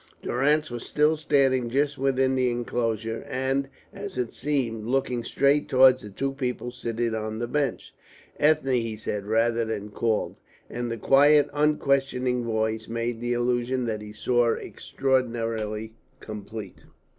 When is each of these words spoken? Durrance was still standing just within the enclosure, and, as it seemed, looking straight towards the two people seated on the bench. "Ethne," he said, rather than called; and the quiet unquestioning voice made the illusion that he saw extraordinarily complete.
Durrance 0.23 0.71
was 0.71 0.83
still 0.83 1.15
standing 1.15 1.69
just 1.69 1.99
within 1.99 2.33
the 2.33 2.49
enclosure, 2.49 3.23
and, 3.29 3.69
as 3.93 4.17
it 4.17 4.33
seemed, 4.33 4.85
looking 4.87 5.23
straight 5.23 5.69
towards 5.69 6.01
the 6.01 6.09
two 6.09 6.31
people 6.31 6.71
seated 6.71 7.13
on 7.13 7.37
the 7.37 7.45
bench. 7.47 7.93
"Ethne," 8.39 8.71
he 8.77 8.95
said, 8.97 9.27
rather 9.27 9.63
than 9.63 9.89
called; 9.91 10.37
and 10.71 10.91
the 10.91 10.97
quiet 10.97 11.49
unquestioning 11.53 12.43
voice 12.43 12.87
made 12.87 13.21
the 13.21 13.33
illusion 13.33 13.85
that 13.85 14.01
he 14.01 14.11
saw 14.11 14.53
extraordinarily 14.55 15.93
complete. 16.19 16.85